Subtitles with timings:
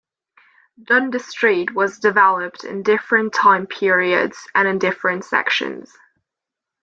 [0.83, 5.93] Dundas Street was developed in different time periods and in different sections.